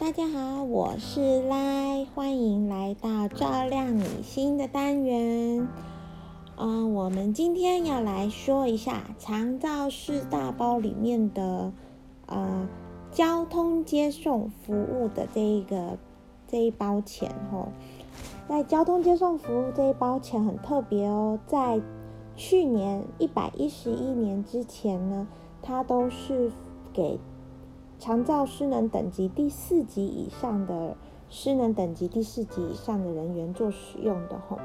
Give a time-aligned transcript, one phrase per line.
[0.00, 5.68] 大家好，我是赖，欢迎来到照亮你心的单元。
[6.56, 11.70] 嗯，我们今天要来说一下长照四大包里面的
[12.24, 12.66] 呃
[13.12, 15.98] 交通接送服务的这一个
[16.48, 17.68] 这一包钱哦。
[18.48, 21.78] 在交通接送服务这一包钱很特别哦，在
[22.36, 25.28] 去年一百一十一年之前呢，
[25.60, 26.50] 它都是
[26.90, 27.20] 给
[28.00, 30.96] 长照失能等级第四级以上的
[31.28, 34.58] 失能等级第四级以上的人员做使用的吼。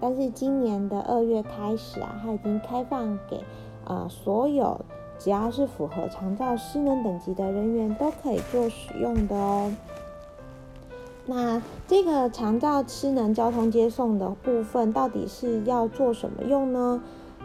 [0.00, 3.40] 但是今年的二月开始啊，它已经开放给
[3.84, 4.84] 呃所有
[5.16, 9.72] 只要是符合长照失能等级的人员都可以做使用的哦。
[11.24, 17.00] 那这个长照失能交通接送的部分到底是要做什么用呢？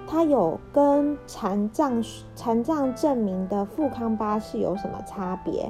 [0.07, 2.01] 它有跟残障
[2.33, 5.69] 残障证明的富康巴士有什么差别？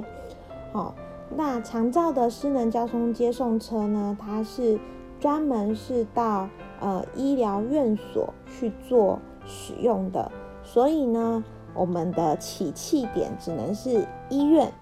[0.72, 0.94] 好，
[1.34, 4.78] 那长照的失能交通接送车呢，它是
[5.18, 6.48] 专门是到
[6.80, 10.30] 呃，医疗院所去做使用的，
[10.62, 11.42] 所以呢，
[11.74, 14.72] 我们的起气点只能是医院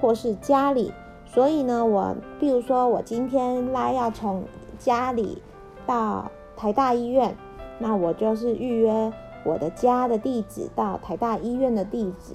[0.00, 0.92] 或是家里。
[1.24, 4.42] 所以呢，我比如说我今天拉要从
[4.78, 5.40] 家里
[5.86, 7.36] 到台大医院，
[7.78, 9.12] 那我就是预约
[9.44, 12.34] 我的家的地址到台大医院的地址。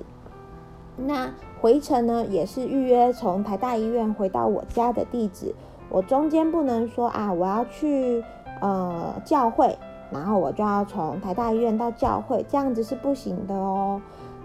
[0.98, 5.54] 那回程呢，也是预约从台大医院回到我家的地址。
[5.90, 8.24] 我中间不能说啊，我要去。
[8.64, 9.76] 呃，教会，
[10.12, 14.00] 然后我就要从台大医院到教会，这样子是不行的哦。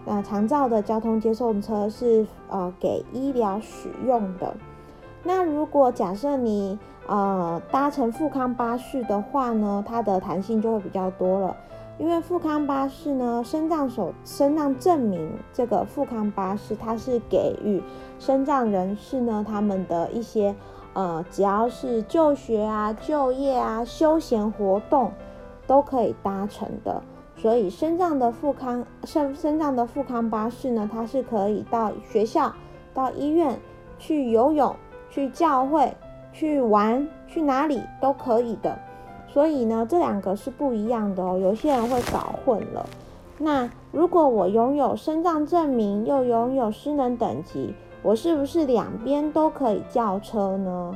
[0.06, 4.56] 那长照的交通接送车是呃给医疗使用的。
[5.26, 11.56] 那如果假设你呃搭乘富康巴士的话呢，它的弹性就会比较多了，
[11.98, 17.82] 因为富康巴士呢，身障手身障证明这个富康巴士，它是给予
[18.18, 20.54] 身障人士呢他们的一些。
[20.98, 25.12] 呃，只要是就学啊、就业啊、休闲活动
[25.66, 27.02] 都可以搭乘的，
[27.36, 32.50] 所以身障的富康身身障的富康巴士呢，它是可以到学校、
[32.94, 33.60] 到医院
[33.98, 34.74] 去游泳、
[35.16, 35.94] 去教会、
[36.30, 38.78] 去玩、去哪里都可以的。
[39.26, 42.84] 所以呢，这两个是不一样的哦，有些人会搞混了。
[43.38, 47.74] 那如果我拥有身障证明，又拥有失能等级。
[48.02, 50.94] 我是不是两边都可以叫车呢？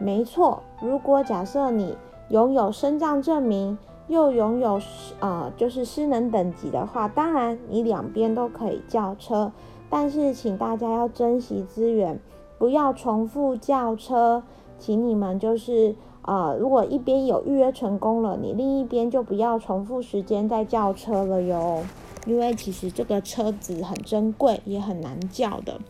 [0.00, 1.96] 没错，如果假设你
[2.30, 3.78] 拥有身障证明，
[4.08, 4.80] 又拥有
[5.20, 9.52] 呃就是失能等级的话，当然你两边都可以叫车。
[9.88, 12.20] 但是请大家要珍惜资源，
[12.60, 14.44] 不要重复叫车。
[14.78, 21.82] 请你们就是呃，如果一边有预约成功了，你另一边就不要重复时间再叫车了哟。
[22.26, 25.80] 因为其实这个车子很珍贵，也很难叫的。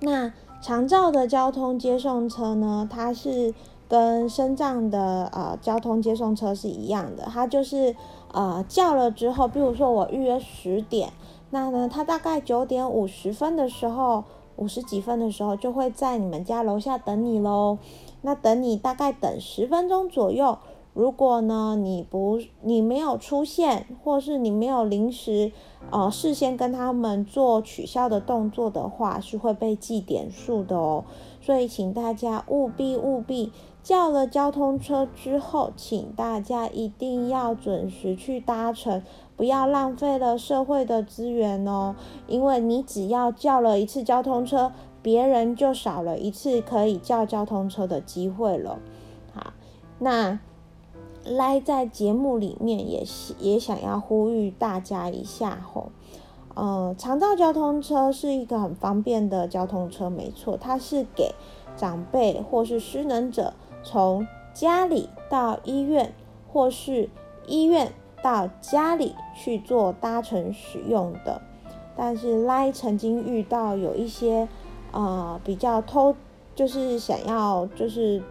[0.00, 2.86] 那长照的交通接送车呢？
[2.90, 3.54] 它是
[3.88, 7.96] 跟深藏的呃交通接送车是一样的，它就是
[8.32, 11.10] 呃叫了之后，比如说我预约十点，
[11.50, 14.24] 那呢它大概九点五十分的时候，
[14.58, 17.78] 五十几分的时候就会在你们家楼下等你喽。
[18.22, 20.58] 那等你大概等十分钟左右。
[20.94, 25.52] 如果呢，你不你没有出现，或是你没有临时
[25.90, 31.04] 呃事先跟他们做取消的动作的话，是会被记点数的哦。
[31.40, 39.00] 所以请大家务必务必叫了交通车之后，请大家一定要准时去搭乘，
[39.36, 41.94] 不要浪费了社会的资源哦。
[42.26, 48.80] 因为你只要叫了一次交通车，别人就少了一次可以叫交通车的机会了。
[49.32, 49.52] 好，
[50.00, 50.40] 那。
[51.28, 53.04] 来在节目里面也
[53.38, 55.90] 也想要呼吁大家一下吼，
[56.54, 61.34] 呃，长照交通车是一个很方便的交通车，没错，它是给
[61.76, 63.52] 长辈或是失能者
[63.82, 66.12] 从家里到医院，
[66.50, 67.08] 或是
[67.46, 71.40] 医院到家里去做搭乘使用的。
[71.96, 74.48] 但是来曾经遇到有一些
[74.92, 76.14] 呃比较偷，
[76.54, 78.22] 就是想要就是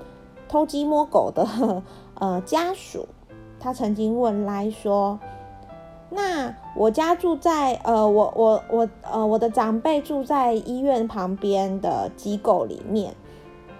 [0.47, 1.45] 偷鸡摸狗的。
[2.19, 3.07] 呃，家属
[3.59, 5.19] 他曾经问来说
[6.09, 13.13] ：“那我家住在呃，我我我呃，我的长辈住在医院旁边的机构里面，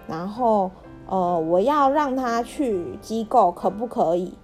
[0.06, 0.70] 然后
[1.08, 4.34] 呃，我要让他去机构，可不可以？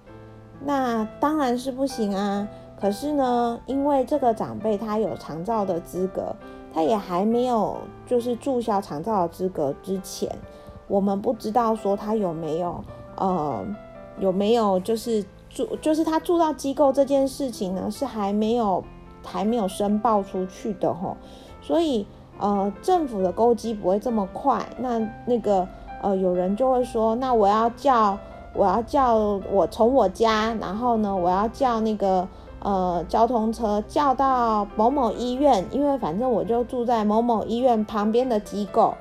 [0.65, 2.49] 那当然是不行啊。
[2.81, 6.35] 可是呢，因为这个长辈他有长照的资格，
[6.73, 7.77] 他也还没有
[8.07, 10.31] 就是注销长照的资格之前，
[10.89, 12.83] 我们不知道说他有没有
[13.17, 13.65] 呃。”
[14.21, 18.85] 有没有就是住，就是他住到机构这件事情呢，是还没有
[19.25, 21.17] 还没有申报出去的吼，
[21.61, 22.07] 所以
[22.39, 25.67] 呃政府的勾机不会这么快，那那个
[26.01, 28.17] 呃有人就会说，那我要叫
[28.55, 29.17] 我要叫
[29.51, 32.29] 我从我家，然后呢我要叫那个
[32.61, 38.95] 呃交通车叫到某某医院，因为反正我就住在某某医院旁边的机构。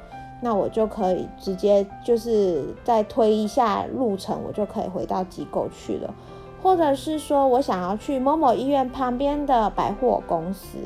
[0.43, 6.13] 那我就可以直接就是再推一下路程，我就可以回到机构去了。
[6.61, 10.77] 或者是说我想要去某某医院旁边的百货公司，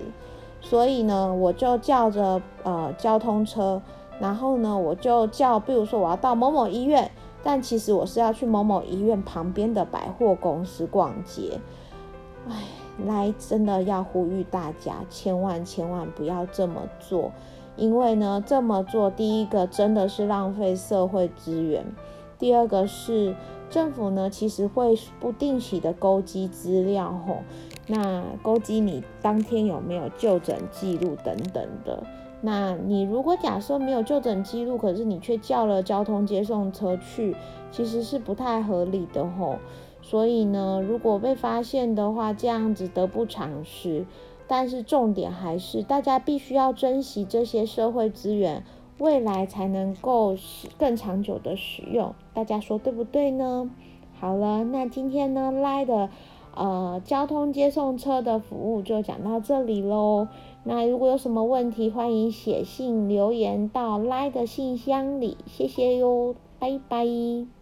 [0.62, 3.82] 所以呢，我就叫着呃交通车，
[4.20, 7.10] 然后呢，我就叫，比如说我要到某某医院，
[7.42, 11.60] 但其实我是要去某某医院旁边的百货公司逛街。
[12.48, 12.56] 哎，
[13.08, 17.32] 来真的要呼吁大家，千万千万不要这么做。
[17.78, 21.84] 因为呢，这么做，第一个真的是浪费社会资源；
[22.40, 23.36] 第二个是
[23.70, 27.38] 政府呢，其实会不定期的勾稽资料吼，
[27.86, 32.04] 那勾稽你当天有没有就诊记录等等的。
[32.42, 37.36] 那你如果假设没有就诊记录，可是你却叫了交通接送车去，
[37.72, 39.56] 其实是不太合理的吼。
[40.02, 44.06] 所以呢，如果被发现的话，这样子得不偿失。
[44.48, 48.64] 但是重点还是，大家必须要珍惜这些社会资源，
[48.98, 52.16] 未来才能够使更长久的使用。
[52.34, 53.70] 大家说对不对呢？
[54.20, 56.10] 好了，那今天呢，来的
[56.56, 60.28] 呃交通接送车的服务就讲到这里喽。
[60.64, 65.38] 那如果有什么问题，欢迎写信留言到来的信箱里。
[65.46, 67.57] 谢谢哟，拜拜。